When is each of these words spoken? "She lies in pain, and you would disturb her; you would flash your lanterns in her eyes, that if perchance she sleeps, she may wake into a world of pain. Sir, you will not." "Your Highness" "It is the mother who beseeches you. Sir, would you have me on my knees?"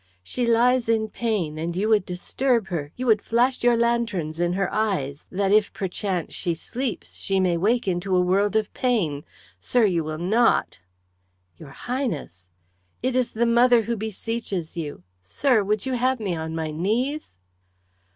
"She 0.23 0.47
lies 0.47 0.89
in 0.89 1.09
pain, 1.09 1.59
and 1.59 1.75
you 1.75 1.87
would 1.89 2.07
disturb 2.07 2.69
her; 2.69 2.91
you 2.95 3.05
would 3.05 3.21
flash 3.21 3.63
your 3.63 3.77
lanterns 3.77 4.39
in 4.39 4.53
her 4.53 4.67
eyes, 4.73 5.25
that 5.31 5.51
if 5.51 5.71
perchance 5.73 6.33
she 6.33 6.55
sleeps, 6.55 7.13
she 7.17 7.39
may 7.39 7.55
wake 7.55 7.87
into 7.87 8.15
a 8.15 8.19
world 8.21 8.55
of 8.55 8.73
pain. 8.73 9.23
Sir, 9.59 9.85
you 9.85 10.03
will 10.03 10.17
not." 10.17 10.79
"Your 11.57 11.69
Highness" 11.69 12.49
"It 13.03 13.15
is 13.15 13.33
the 13.33 13.45
mother 13.45 13.83
who 13.83 13.95
beseeches 13.95 14.75
you. 14.75 15.03
Sir, 15.21 15.63
would 15.63 15.85
you 15.85 15.93
have 15.93 16.19
me 16.19 16.35
on 16.35 16.55
my 16.55 16.71
knees?" 16.71 17.35